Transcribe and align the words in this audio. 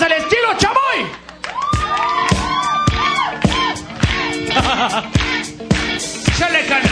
al 0.00 0.12
estilo 0.12 0.48
chamoy. 0.56 1.04
¡Chale, 6.38 6.60
cana! 6.66 6.88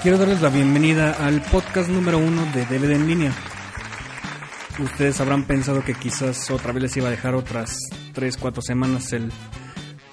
Quiero 0.00 0.18
darles 0.18 0.40
la 0.40 0.50
bienvenida 0.50 1.16
al 1.18 1.42
podcast 1.42 1.88
número 1.90 2.18
uno 2.18 2.46
de 2.54 2.64
DVD 2.66 2.92
en 2.92 3.08
línea. 3.08 3.32
Ustedes 4.78 5.20
habrán 5.20 5.42
pensado 5.42 5.82
que 5.82 5.94
quizás 5.94 6.48
otra 6.52 6.70
vez 6.72 6.84
les 6.84 6.96
iba 6.96 7.08
a 7.08 7.10
dejar 7.10 7.34
otras 7.34 7.76
3, 8.12 8.36
4 8.36 8.62
semanas 8.62 9.12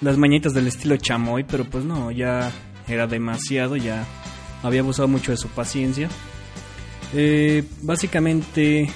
las 0.02 0.18
mañanitas 0.18 0.56
del 0.56 0.66
estilo 0.66 0.98
chamoy, 0.98 1.44
pero 1.44 1.66
pues 1.66 1.86
no, 1.86 2.10
ya 2.10 2.52
era 2.88 3.06
demasiado, 3.06 3.76
ya 3.76 4.06
había 4.64 4.82
abusado 4.82 5.08
mucho 5.08 5.30
de 5.30 5.38
su 5.38 5.50
paciencia. 5.50 6.10
Eh, 7.14 7.64
básicamente, 7.82 8.90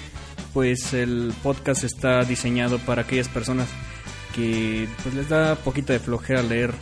pues 0.54 0.94
el 0.94 1.34
podcast 1.44 1.84
está 1.84 2.24
diseñado 2.24 2.80
para 2.80 3.04
aquellas 3.04 3.28
personas 3.28 3.68
que 4.36 4.88
pues 5.04 5.16
les 5.16 5.30
da 5.30 5.56
poquito 5.56 5.94
de 5.94 6.00
flojera 6.00 6.42
leer 6.42 6.74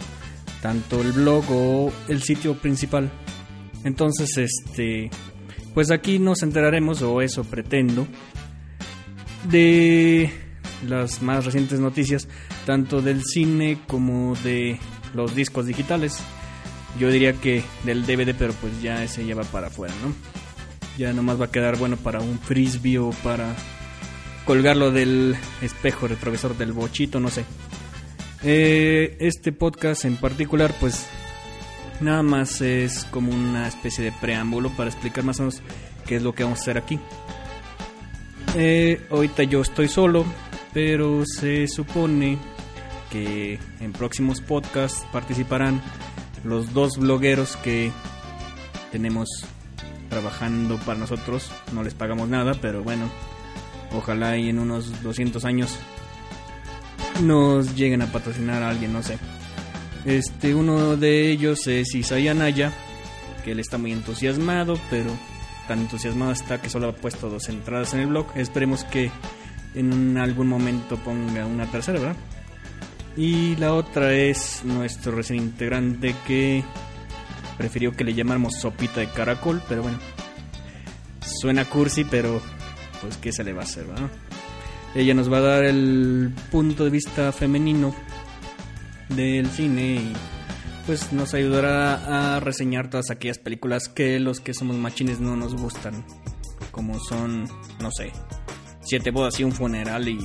tanto 0.61 1.01
el 1.01 1.11
blog 1.11 1.45
o 1.49 1.91
el 2.07 2.23
sitio 2.23 2.55
principal. 2.55 3.11
Entonces, 3.83 4.37
este, 4.37 5.09
pues 5.73 5.91
aquí 5.91 6.19
nos 6.19 6.43
enteraremos, 6.43 7.01
o 7.01 7.21
eso 7.21 7.43
pretendo, 7.43 8.07
de 9.49 10.31
las 10.87 11.21
más 11.21 11.45
recientes 11.45 11.79
noticias, 11.79 12.27
tanto 12.65 13.01
del 13.01 13.23
cine 13.23 13.79
como 13.87 14.35
de 14.43 14.79
los 15.13 15.35
discos 15.35 15.65
digitales. 15.65 16.17
Yo 16.99 17.11
diría 17.11 17.33
que 17.33 17.63
del 17.83 18.05
DVD, 18.05 18.33
pero 18.37 18.53
pues 18.53 18.81
ya 18.81 19.03
ese 19.03 19.25
ya 19.25 19.35
va 19.35 19.43
para 19.43 19.67
afuera, 19.67 19.93
¿no? 20.01 20.46
Ya 20.97 21.13
nomás 21.13 21.39
va 21.39 21.45
a 21.45 21.51
quedar 21.51 21.77
bueno 21.77 21.95
para 21.95 22.19
un 22.19 22.39
frisbee 22.39 22.97
o 22.97 23.11
para 23.23 23.55
colgarlo 24.45 24.91
del 24.91 25.35
espejo 25.61 26.07
retrovisor 26.07 26.57
del 26.57 26.71
bochito, 26.71 27.19
no 27.19 27.29
sé. 27.29 27.45
Eh, 28.43 29.17
este 29.19 29.51
podcast 29.51 30.05
en 30.05 30.15
particular, 30.15 30.73
pues 30.79 31.05
nada 31.99 32.23
más 32.23 32.61
es 32.61 33.05
como 33.05 33.31
una 33.31 33.67
especie 33.67 34.03
de 34.03 34.11
preámbulo 34.11 34.69
para 34.71 34.89
explicar 34.89 35.23
más 35.23 35.39
o 35.39 35.43
menos 35.43 35.61
qué 36.05 36.15
es 36.15 36.23
lo 36.23 36.33
que 36.33 36.43
vamos 36.43 36.59
a 36.59 36.61
hacer 36.63 36.77
aquí. 36.77 36.99
Eh, 38.55 39.05
ahorita 39.11 39.43
yo 39.43 39.61
estoy 39.61 39.87
solo, 39.87 40.25
pero 40.73 41.23
se 41.25 41.67
supone 41.67 42.37
que 43.11 43.59
en 43.79 43.91
próximos 43.91 44.41
podcasts 44.41 45.05
participarán 45.11 45.81
los 46.43 46.73
dos 46.73 46.97
blogueros 46.97 47.55
que 47.57 47.91
tenemos 48.91 49.27
trabajando 50.09 50.77
para 50.77 50.99
nosotros. 50.99 51.51
No 51.71 51.83
les 51.83 51.93
pagamos 51.93 52.29
nada, 52.29 52.53
pero 52.61 52.83
bueno, 52.83 53.09
ojalá 53.91 54.37
y 54.37 54.49
en 54.49 54.59
unos 54.59 55.03
200 55.03 55.43
años 55.45 55.77
nos 57.21 57.75
lleguen 57.75 58.01
a 58.01 58.11
patrocinar 58.11 58.63
a 58.63 58.69
alguien, 58.69 58.93
no 58.93 59.03
sé. 59.03 59.17
Este, 60.05 60.55
uno 60.55 60.95
de 60.95 61.31
ellos 61.31 61.67
es 61.67 61.93
Isaiah 61.93 62.33
Naya, 62.33 62.71
que 63.43 63.51
él 63.51 63.59
está 63.59 63.77
muy 63.77 63.91
entusiasmado, 63.91 64.79
pero 64.89 65.11
tan 65.67 65.79
entusiasmado 65.79 66.31
está 66.31 66.61
que 66.61 66.69
solo 66.69 66.89
ha 66.89 66.93
puesto 66.93 67.29
dos 67.29 67.49
entradas 67.49 67.93
en 67.93 68.01
el 68.01 68.07
blog. 68.07 68.27
Esperemos 68.35 68.83
que 68.85 69.11
en 69.75 70.17
algún 70.17 70.47
momento 70.47 70.97
ponga 70.97 71.45
una 71.45 71.69
tercera, 71.69 71.99
¿verdad? 71.99 72.15
Y 73.17 73.55
la 73.55 73.73
otra 73.73 74.13
es 74.13 74.61
nuestro 74.63 75.11
recién 75.11 75.39
integrante 75.39 76.15
que 76.25 76.63
prefirió 77.57 77.91
que 77.91 78.03
le 78.03 78.13
llamáramos 78.13 78.55
sopita 78.59 78.99
de 78.99 79.07
caracol, 79.07 79.61
pero 79.67 79.83
bueno, 79.83 79.97
suena 81.41 81.65
cursi, 81.65 82.03
pero 82.03 82.41
pues 83.01 83.17
qué 83.17 83.31
se 83.31 83.43
le 83.43 83.53
va 83.53 83.61
a 83.61 83.65
hacer, 83.65 83.85
¿verdad? 83.85 84.09
Ella 84.95 85.13
nos 85.13 85.31
va 85.31 85.37
a 85.37 85.41
dar 85.41 85.65
el 85.65 86.33
punto 86.51 86.83
de 86.83 86.89
vista 86.89 87.31
femenino 87.31 87.93
del 89.09 89.47
cine 89.47 89.95
y 89.95 90.13
pues 90.85 91.11
nos 91.11 91.33
ayudará 91.33 92.35
a 92.35 92.39
reseñar 92.39 92.89
todas 92.89 93.11
aquellas 93.11 93.39
películas 93.39 93.89
que 93.89 94.19
los 94.19 94.39
que 94.39 94.53
somos 94.53 94.77
machines 94.77 95.19
no 95.19 95.35
nos 95.35 95.55
gustan, 95.55 96.05
como 96.71 96.99
son, 96.99 97.43
no 97.81 97.91
sé, 97.91 98.11
siete 98.81 99.11
bodas 99.11 99.39
y 99.39 99.43
un 99.43 99.51
funeral 99.51 100.07
y 100.07 100.17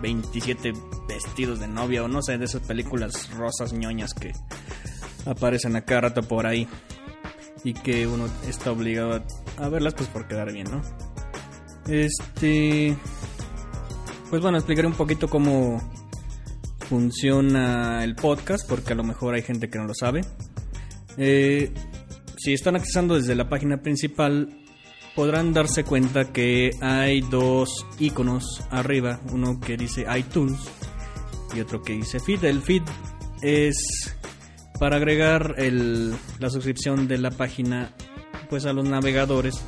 27 0.00 0.72
vestidos 1.08 1.58
de 1.58 1.68
novia 1.68 2.04
o 2.04 2.08
no 2.08 2.22
sé, 2.22 2.38
de 2.38 2.44
esas 2.44 2.62
películas 2.62 3.30
rosas 3.30 3.72
ñoñas 3.72 4.14
que 4.14 4.32
aparecen 5.26 5.76
a 5.76 5.82
cada 5.82 6.02
rato 6.02 6.22
por 6.22 6.46
ahí 6.46 6.68
y 7.64 7.74
que 7.74 8.06
uno 8.06 8.26
está 8.48 8.70
obligado 8.70 9.22
a, 9.58 9.68
verlas 9.68 9.94
pues 9.94 10.08
por 10.08 10.26
quedar 10.28 10.52
bien, 10.52 10.68
¿no? 10.70 10.82
Este 11.88 12.96
pues 14.30 14.42
bueno, 14.42 14.58
explicaré 14.58 14.88
un 14.88 14.94
poquito 14.94 15.28
cómo 15.28 15.80
funciona 16.88 18.04
el 18.04 18.14
podcast 18.14 18.68
porque 18.68 18.92
a 18.92 18.96
lo 18.96 19.04
mejor 19.04 19.34
hay 19.34 19.42
gente 19.42 19.68
que 19.68 19.78
no 19.78 19.86
lo 19.86 19.94
sabe. 19.94 20.22
Eh, 21.16 21.72
si 22.36 22.52
están 22.52 22.76
accesando 22.76 23.14
desde 23.14 23.34
la 23.34 23.48
página 23.48 23.78
principal 23.78 24.48
podrán 25.16 25.54
darse 25.54 25.82
cuenta 25.82 26.32
que 26.32 26.70
hay 26.82 27.22
dos 27.22 27.86
iconos 27.98 28.62
arriba, 28.70 29.20
uno 29.32 29.58
que 29.58 29.76
dice 29.76 30.04
iTunes 30.16 30.60
y 31.54 31.60
otro 31.60 31.82
que 31.82 31.94
dice 31.94 32.20
feed. 32.20 32.44
El 32.44 32.60
feed 32.60 32.82
es 33.42 34.14
para 34.78 34.96
agregar 34.96 35.54
el, 35.58 36.14
la 36.38 36.50
suscripción 36.50 37.08
de 37.08 37.18
la 37.18 37.30
página 37.30 37.92
pues 38.48 38.66
a 38.66 38.72
los 38.72 38.84
navegadores 38.84 39.62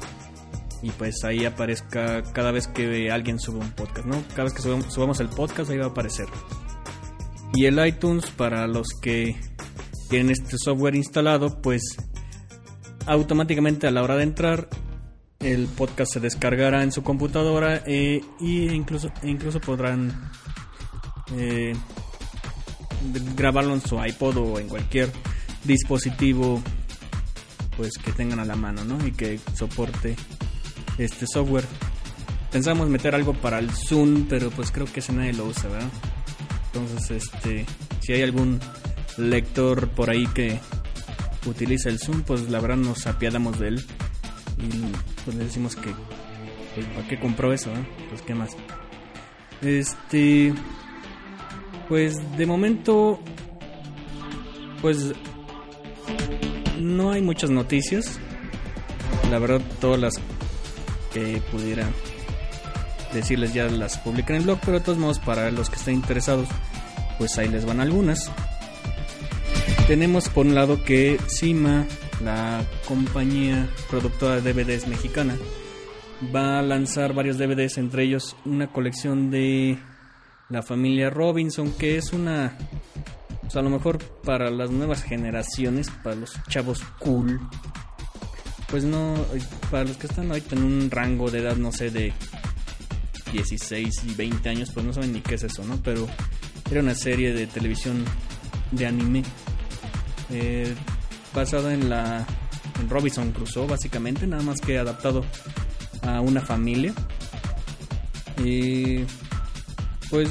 y 0.82 0.91
pues 0.91 1.24
ahí 1.24 1.44
aparezca 1.44 2.22
cada 2.32 2.52
vez 2.52 2.69
que 2.69 3.10
alguien 3.10 3.41
sube 3.41 3.58
un 3.58 3.72
podcast, 3.72 4.06
¿no? 4.06 4.22
Cada 4.30 4.44
vez 4.44 4.54
que 4.54 4.62
subamos, 4.62 5.20
el 5.20 5.28
podcast 5.28 5.70
ahí 5.70 5.78
va 5.78 5.86
a 5.86 5.88
aparecer. 5.88 6.26
Y 7.54 7.64
el 7.64 7.84
iTunes 7.84 8.30
para 8.30 8.66
los 8.66 8.88
que 9.00 9.36
tienen 10.08 10.30
este 10.30 10.56
software 10.58 10.94
instalado, 10.94 11.60
pues 11.60 11.82
automáticamente 13.06 13.86
a 13.86 13.90
la 13.90 14.02
hora 14.02 14.16
de 14.16 14.22
entrar 14.22 14.69
el 15.40 15.66
podcast 15.66 16.14
se 16.14 16.20
descargará 16.20 16.82
en 16.82 16.92
su 16.92 17.02
computadora 17.02 17.82
e 17.86 18.22
incluso, 18.40 19.10
incluso 19.22 19.60
podrán 19.60 20.30
eh, 21.36 21.75
grabarlo 23.36 23.75
en 23.75 23.81
su 23.81 24.03
iPod 24.03 24.36
o 24.38 24.59
en 24.59 24.69
cualquier 24.69 25.10
dispositivo 25.64 26.62
pues 27.76 27.92
que 27.98 28.12
tengan 28.12 28.41
a 28.41 28.44
la 28.44 28.56
mano 28.56 28.84
¿no? 28.84 29.06
y 29.06 29.12
que 29.12 29.38
soporte 29.54 30.16
este 30.98 31.26
software 31.26 31.64
pensamos 32.50 32.88
meter 32.88 33.14
algo 33.14 33.34
para 33.34 33.58
el 33.58 33.70
Zoom 33.70 34.26
pero 34.28 34.50
pues 34.50 34.70
creo 34.70 34.87
que 34.87 35.00
ese 35.00 35.12
nadie 35.12 35.32
lo 35.32 35.44
usa 35.44 35.69
¿verdad? 35.69 35.88
entonces 36.66 37.22
este 37.25 37.66
si 38.00 38.12
hay 38.12 38.22
algún 38.22 38.60
lector 39.16 39.88
por 39.91 40.10
ahí 40.10 40.26
que 40.28 40.58
utiliza 41.47 41.88
el 41.88 41.98
Zoom 41.98 42.22
pues 42.22 42.48
la 42.50 42.60
verdad 42.60 42.76
nos 42.76 43.06
apiadamos 43.06 43.58
de 43.58 43.69
él 43.69 43.87
y 44.58 45.22
pues 45.25 45.37
le 45.37 45.44
decimos 45.44 45.76
que 45.76 45.92
pues, 46.78 46.87
¿para 46.94 47.08
qué 47.08 47.19
compró 47.19 47.53
eso? 47.53 47.70
Eh? 47.72 47.87
Pues 48.08 48.22
qué 48.22 48.34
más. 48.34 48.50
Este 49.62 50.54
pues 51.88 52.16
de 52.37 52.47
momento 52.47 53.19
pues 54.81 55.12
no 56.81 57.10
hay 57.10 57.22
muchas 57.22 57.50
noticias. 57.50 58.19
La 59.31 59.38
verdad 59.38 59.60
todas 59.81 60.00
las 60.00 60.15
que 61.12 61.43
pudiera 61.50 61.88
decirles 63.12 63.54
ya 63.54 63.66
las 63.66 63.99
publican 63.99 64.37
en 64.37 64.43
el 64.43 64.47
blog, 64.47 64.59
pero 64.65 64.78
de 64.78 64.84
todos 64.84 64.99
modos 64.99 65.19
para 65.19 65.50
los 65.50 65.71
que 65.71 65.76
estén 65.76 65.94
interesados 65.94 66.49
pues 67.19 67.37
ahí 67.38 67.49
les 67.49 67.65
van 67.65 67.81
algunas. 67.81 68.31
Tenemos 69.87 70.28
por 70.28 70.47
un 70.47 70.55
lado 70.55 70.84
que 70.84 71.19
Cima 71.26 71.87
la 72.22 72.65
compañía 72.87 73.69
productora 73.91 74.41
de 74.41 74.53
DVDs 74.53 74.87
mexicana 74.87 75.37
va 76.34 76.58
a 76.58 76.62
lanzar 76.62 77.14
varios 77.14 77.38
DVDs, 77.38 77.79
entre 77.79 78.05
ellos 78.05 78.37
una 78.44 78.69
colección 78.69 79.31
de 79.31 79.79
la 80.48 80.62
familia 80.62 81.10
Robinson, 81.10 81.72
que 81.72 81.98
es 81.98 82.12
una, 82.12 82.56
pues 83.42 83.56
a 83.56 83.62
lo 83.62 83.70
mejor 83.70 83.98
para 84.22 84.50
las 84.50 84.70
nuevas 84.70 85.02
generaciones, 85.02 85.90
para 86.02 86.16
los 86.16 86.32
chavos 86.48 86.82
cool, 86.98 87.40
pues 88.68 88.84
no, 88.84 89.14
para 89.70 89.84
los 89.84 89.96
que 89.96 90.06
están 90.06 90.28
ahorita 90.30 90.56
en 90.56 90.64
un 90.64 90.90
rango 90.90 91.30
de 91.30 91.40
edad, 91.40 91.56
no 91.56 91.72
sé, 91.72 91.90
de 91.90 92.12
16 93.32 94.04
y 94.06 94.14
20 94.14 94.48
años, 94.48 94.70
pues 94.72 94.84
no 94.84 94.92
saben 94.92 95.12
ni 95.12 95.20
qué 95.20 95.34
es 95.34 95.42
eso, 95.42 95.64
¿no? 95.64 95.78
Pero 95.82 96.06
era 96.70 96.80
una 96.80 96.94
serie 96.94 97.32
de 97.32 97.46
televisión 97.46 98.04
de 98.72 98.86
anime. 98.86 99.22
Eh, 100.30 100.74
basado 101.34 101.70
en 101.70 101.88
la 101.88 102.26
Robinson 102.88 103.32
Crusoe, 103.32 103.66
básicamente, 103.66 104.26
nada 104.26 104.42
más 104.42 104.60
que 104.60 104.78
adaptado 104.78 105.24
a 106.02 106.20
una 106.20 106.40
familia. 106.40 106.92
Y 108.44 109.04
pues 110.10 110.28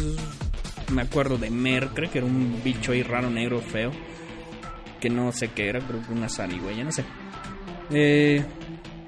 me 0.92 1.02
acuerdo 1.02 1.38
de 1.38 1.50
Mercre, 1.50 2.10
que 2.10 2.20
era 2.20 2.28
un 2.28 2.62
bicho 2.64 2.92
ahí 2.92 3.04
raro, 3.04 3.30
negro, 3.30 3.62
feo. 3.62 3.92
Que 5.00 5.10
no 5.10 5.32
sé 5.32 5.50
qué 5.50 5.70
era, 5.70 5.80
pero 5.80 6.00
una 6.10 6.30
zarigüeya, 6.30 6.84
no 6.84 6.92
sé. 6.92 7.04
Eh, 7.92 8.44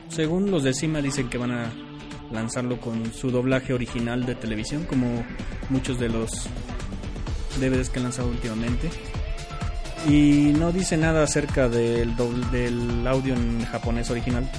según 0.09 0.51
los 0.51 0.63
de 0.63 0.73
Cima 0.73 1.01
dicen 1.01 1.29
que 1.29 1.37
van 1.37 1.51
a 1.51 1.73
lanzarlo 2.31 2.79
con 2.79 3.11
su 3.11 3.31
doblaje 3.31 3.73
original 3.73 4.25
de 4.25 4.35
televisión, 4.35 4.85
como 4.85 5.23
muchos 5.69 5.99
de 5.99 6.09
los 6.09 6.29
DVDs 7.59 7.89
que 7.89 7.99
han 7.99 8.03
lanzado 8.03 8.29
últimamente. 8.29 8.89
Y 10.07 10.53
no 10.57 10.71
dice 10.71 10.95
nada 10.95 11.23
acerca 11.23 11.67
del, 11.67 12.15
del 12.51 13.07
audio 13.07 13.33
en 13.33 13.65
japonés 13.65 14.09
original. 14.09 14.49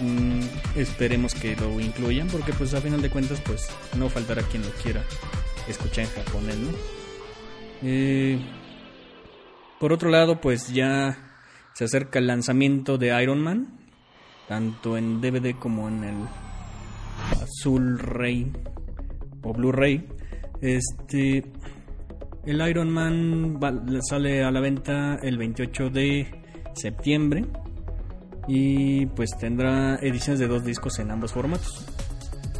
Mm, 0.00 0.40
esperemos 0.76 1.34
que 1.34 1.56
lo 1.56 1.80
incluyan 1.80 2.28
porque 2.28 2.52
pues 2.52 2.74
a 2.74 2.80
final 2.82 3.00
de 3.00 3.08
cuentas 3.08 3.40
pues 3.40 3.68
no 3.96 4.10
faltará 4.10 4.42
quien 4.42 4.62
lo 4.62 4.70
quiera 4.82 5.02
escuchar 5.68 6.04
en 6.04 6.10
japonés, 6.10 6.56
¿no? 6.58 6.68
Eh, 7.82 8.38
por 9.80 9.92
otro 9.92 10.10
lado 10.10 10.40
pues 10.40 10.68
ya 10.68 11.16
se 11.72 11.84
acerca 11.84 12.18
el 12.18 12.26
lanzamiento 12.26 12.98
de 12.98 13.22
Iron 13.22 13.40
Man, 13.40 13.78
tanto 14.48 14.98
en 14.98 15.20
DVD 15.20 15.54
como 15.58 15.88
en 15.88 16.04
el 16.04 16.16
Azul 17.42 17.98
Rey 17.98 18.52
o 19.42 19.52
Blu-ray. 19.54 20.06
Este 20.60 21.44
el 22.44 22.68
Iron 22.68 22.90
Man 22.90 23.58
sale 24.02 24.44
a 24.44 24.50
la 24.50 24.60
venta 24.60 25.18
el 25.22 25.38
28 25.38 25.88
de 25.90 26.42
septiembre 26.74 27.46
y 28.48 29.06
pues 29.06 29.30
tendrá 29.38 29.96
ediciones 29.96 30.38
de 30.38 30.46
dos 30.46 30.64
discos 30.64 30.98
en 30.98 31.10
ambos 31.10 31.32
formatos. 31.32 31.84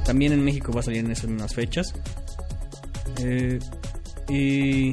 También 0.05 0.33
en 0.33 0.45
México 0.45 0.73
va 0.73 0.81
a 0.81 0.83
salir 0.83 1.05
en 1.05 1.11
esas 1.11 1.29
mismas 1.29 1.55
fechas. 1.55 1.95
Eh, 3.23 3.59
y 4.29 4.93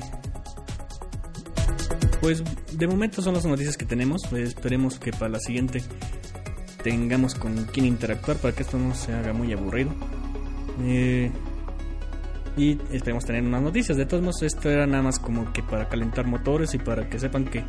pues 2.22 2.44
de 2.72 2.88
momento 2.88 3.22
son 3.22 3.34
las 3.34 3.46
noticias 3.46 3.78
que 3.78 3.86
tenemos. 3.86 4.22
Esperemos 4.34 5.00
que 5.00 5.12
para 5.12 5.30
la 5.30 5.40
siguiente 5.40 5.84
tengamos 6.84 7.36
con 7.36 7.66
quien 7.66 7.86
interactuar 7.86 8.38
para 8.38 8.54
que 8.54 8.64
esto 8.64 8.78
no 8.78 8.94
se 8.94 9.14
haga 9.14 9.34
muy 9.34 9.52
aburrido. 9.54 9.92
Eh, 10.82 11.32
y 12.56 12.78
esperemos 12.92 13.26
tener 13.26 13.44
unas 13.44 13.62
noticias. 13.62 13.98
De 13.98 14.06
todos 14.06 14.22
modos, 14.22 14.44
esto 14.44 14.70
era 14.70 14.86
nada 14.86 15.02
más 15.02 15.20
como 15.20 15.52
que 15.54 15.64
para 15.64 15.90
calentar 15.90 16.28
motores 16.28 16.74
y 16.76 16.78
para 16.78 17.10
que 17.10 17.20
sepan 17.20 17.46
que 17.46 17.64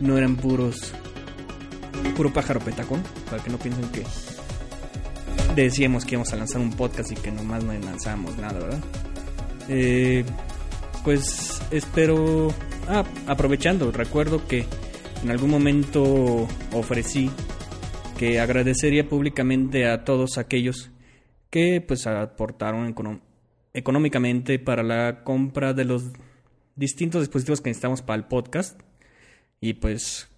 no 0.00 0.18
eran 0.18 0.36
puros 0.36 0.92
puro 2.10 2.32
pájaro 2.32 2.60
petacón, 2.60 3.02
para 3.30 3.42
que 3.42 3.50
no 3.50 3.58
piensen 3.58 3.88
que 3.90 4.02
decíamos 5.54 6.04
que 6.04 6.14
íbamos 6.14 6.32
a 6.32 6.36
lanzar 6.36 6.60
un 6.60 6.72
podcast 6.72 7.12
y 7.12 7.14
que 7.14 7.30
nomás 7.30 7.64
no 7.64 7.72
lanzamos 7.72 8.36
nada, 8.38 8.58
¿verdad? 8.58 8.80
Eh, 9.68 10.24
pues 11.04 11.60
espero, 11.70 12.52
ah, 12.88 13.04
aprovechando, 13.26 13.90
recuerdo 13.92 14.46
que 14.46 14.66
en 15.22 15.30
algún 15.30 15.50
momento 15.50 16.48
ofrecí 16.72 17.30
que 18.18 18.40
agradecería 18.40 19.08
públicamente 19.08 19.88
a 19.88 20.04
todos 20.04 20.38
aquellos 20.38 20.90
que 21.50 21.80
pues 21.86 22.06
aportaron 22.06 22.88
económicamente 22.88 23.32
económicamente 23.74 24.58
para 24.58 24.82
la 24.82 25.24
compra 25.24 25.72
de 25.72 25.84
los 25.84 26.04
distintos 26.76 27.22
dispositivos 27.22 27.60
que 27.60 27.70
necesitamos 27.70 28.02
para 28.02 28.16
el 28.16 28.24
podcast. 28.24 28.80
Y 29.60 29.74
pues 29.74 30.28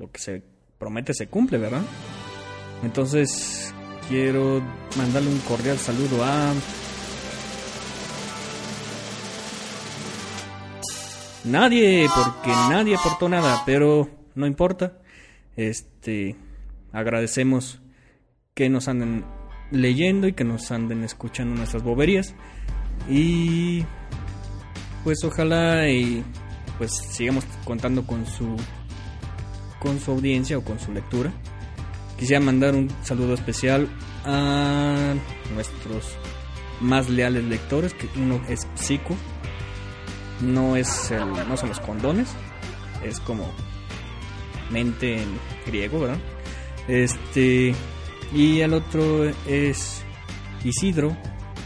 lo, 0.00 0.10
que 0.10 0.18
se 0.18 0.42
promete 0.78 1.14
se 1.14 1.28
cumple, 1.28 1.58
¿verdad? 1.58 1.82
Entonces 2.82 3.74
quiero 4.08 4.62
mandarle 4.96 5.30
un 5.30 5.38
cordial 5.40 5.78
saludo 5.78 6.24
a... 6.24 6.52
Nadie, 11.44 12.06
porque 12.14 12.50
nadie 12.50 12.96
aportó 12.96 13.28
nada, 13.28 13.62
pero 13.64 14.10
no 14.34 14.46
importa. 14.46 14.98
Este, 15.56 16.36
agradecemos 16.92 17.80
que 18.54 18.68
nos 18.68 18.88
anden 18.88 19.24
leyendo 19.70 20.26
y 20.26 20.34
que 20.34 20.44
nos 20.44 20.70
anden 20.70 21.02
escuchando 21.02 21.54
nuestras 21.54 21.82
boberías. 21.82 22.34
Y 23.08 23.84
pues 25.02 25.24
ojalá 25.24 25.88
y 25.88 26.22
pues 26.76 26.92
sigamos 26.92 27.44
contando 27.64 28.06
con 28.06 28.26
su 28.26 28.56
con 29.80 29.98
su 29.98 30.12
audiencia 30.12 30.56
o 30.58 30.62
con 30.62 30.78
su 30.78 30.92
lectura. 30.92 31.32
Quisiera 32.18 32.40
mandar 32.44 32.74
un 32.74 32.88
saludo 33.02 33.34
especial 33.34 33.88
a 34.24 35.14
nuestros 35.54 36.16
más 36.80 37.08
leales 37.08 37.44
lectores, 37.44 37.94
que 37.94 38.08
uno 38.16 38.40
es 38.48 38.66
Psico, 38.74 39.16
no 40.42 40.76
es 40.76 41.12
no 41.48 41.56
son 41.56 41.68
los 41.70 41.80
condones, 41.80 42.28
es 43.04 43.20
como 43.20 43.50
mente 44.70 45.22
en 45.22 45.28
griego, 45.66 46.00
¿verdad? 46.00 46.18
Este 46.88 47.74
y 48.32 48.60
el 48.60 48.74
otro 48.74 49.24
es 49.46 50.02
Isidro, 50.64 51.16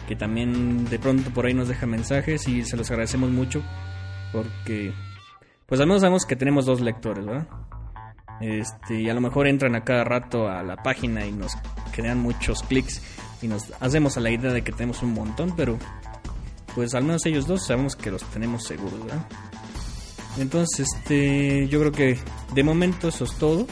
que 0.09 0.17
también 0.17 0.85
de 0.87 0.99
pronto 0.99 1.31
por 1.31 1.47
ahí 1.47 1.55
nos 1.55 1.69
deja 1.69 1.87
mensajes 1.87 2.49
y 2.49 2.63
se 2.63 2.77
los 2.77 2.91
agradecemos 2.91 3.31
mucho 3.31 3.63
porque 4.33 4.93
pues 5.67 5.81
al 5.81 5.87
menos 5.87 6.03
sabemos 6.03 6.27
que 6.27 6.37
tenemos 6.37 6.67
dos 6.67 6.81
lectores, 6.81 7.25
¿verdad? 7.25 7.49
Este, 8.41 9.01
y 9.01 9.09
a 9.09 9.15
lo 9.15 9.21
mejor 9.21 9.47
entran 9.47 9.75
a 9.75 9.85
cada 9.85 10.05
rato 10.05 10.49
a 10.49 10.63
la 10.63 10.77
página 10.77 11.25
y 11.25 11.33
nos 11.33 11.53
crean 11.93 12.19
muchos 12.19 12.63
clics 12.63 13.01
y 13.43 13.49
nos 13.49 13.73
hacemos 13.81 14.17
a 14.17 14.21
la 14.21 14.31
idea 14.31 14.53
de 14.53 14.63
que 14.63 14.73
tenemos 14.73 15.03
un 15.03 15.15
montón, 15.15 15.55
pero 15.57 15.79
pues 16.75 16.95
al 16.95 17.05
menos 17.05 17.25
ellos 17.27 17.47
dos 17.47 17.67
sabemos 17.67 17.95
que 17.95 18.11
los 18.11 18.23
tenemos 18.25 18.65
seguros, 18.65 19.05
¿verdad? 19.05 19.27
Entonces, 20.39 20.89
este, 20.93 21.69
yo 21.69 21.79
creo 21.81 21.93
que 21.93 22.19
de 22.55 22.65
momento 22.65 23.09
eso 23.09 23.25
es 23.25 23.35
todo. 23.37 23.67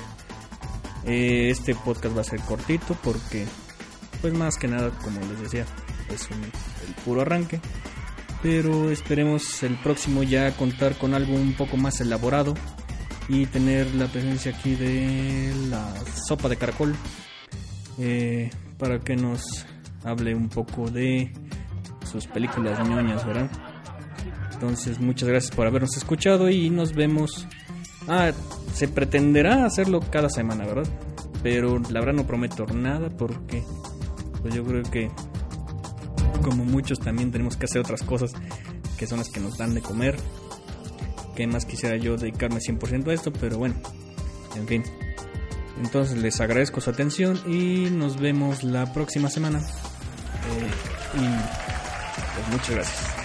Eh, 1.05 1.50
este 1.50 1.75
podcast 1.75 2.17
va 2.17 2.20
a 2.20 2.25
ser 2.25 2.41
cortito 2.41 2.97
porque, 3.03 3.44
pues 4.20 4.32
más 4.32 4.56
que 4.56 4.69
nada, 4.69 4.91
como 5.03 5.20
les 5.20 5.41
decía, 5.41 5.67
es 6.15 6.29
el 6.31 6.94
puro 7.05 7.23
arranque. 7.23 7.61
Pero 8.43 8.91
esperemos 8.91 9.62
el 9.62 9.76
próximo 9.76 10.23
ya 10.23 10.53
contar 10.56 10.97
con 10.97 11.15
algo 11.15 11.35
un 11.35 11.55
poco 11.55 11.76
más 11.76 12.00
elaborado 12.00 12.55
y 13.28 13.46
tener 13.46 13.94
la 13.94 14.06
presencia 14.06 14.52
aquí 14.52 14.74
de 14.74 15.52
la 15.69 15.94
sopa 16.26 16.48
de 16.48 16.56
caracol 16.56 16.94
eh, 17.98 18.50
para 18.78 19.00
que 19.00 19.16
nos 19.16 19.64
hable 20.04 20.34
un 20.34 20.48
poco 20.48 20.90
de 20.90 21.32
sus 22.10 22.26
películas 22.26 22.86
ñoñas, 22.88 23.24
¿verdad? 23.26 23.50
Entonces, 24.52 25.00
muchas 25.00 25.28
gracias 25.28 25.54
por 25.54 25.66
habernos 25.66 25.96
escuchado 25.96 26.48
y 26.48 26.70
nos 26.70 26.94
vemos. 26.94 27.46
Ah, 28.08 28.32
se 28.74 28.88
pretenderá 28.88 29.64
hacerlo 29.64 30.00
cada 30.10 30.28
semana, 30.28 30.64
¿verdad? 30.66 30.88
Pero 31.42 31.80
la 31.90 32.00
verdad 32.00 32.14
no 32.14 32.26
prometo 32.26 32.66
nada 32.66 33.08
porque 33.10 33.62
pues 34.41 34.55
yo 34.55 34.64
creo 34.64 34.82
que 34.82 35.10
como 36.43 36.64
muchos 36.64 36.98
también 36.98 37.31
tenemos 37.31 37.56
que 37.56 37.67
hacer 37.67 37.81
otras 37.81 38.02
cosas 38.02 38.32
que 38.96 39.06
son 39.06 39.19
las 39.19 39.31
que 39.31 39.41
nos 39.41 39.58
dan 39.58 39.74
de 39.74 39.81
comer. 39.81 40.17
Que 41.36 41.46
más 41.46 41.65
quisiera 41.65 41.96
yo 41.96 42.17
dedicarme 42.17 42.60
100% 42.60 43.08
a 43.08 43.15
esto, 43.15 43.32
pero 43.32 43.58
bueno, 43.58 43.74
en 44.56 44.67
fin. 44.67 44.84
Entonces 45.81 46.19
les 46.19 46.41
agradezco 46.41 46.81
su 46.81 46.91
atención 46.91 47.41
y 47.46 47.89
nos 47.91 48.20
vemos 48.20 48.62
la 48.62 48.93
próxima 48.93 49.31
semana. 49.31 49.58
Eh, 49.58 50.70
y 51.15 51.24
pues 52.34 52.48
muchas 52.51 52.70
gracias. 52.70 53.21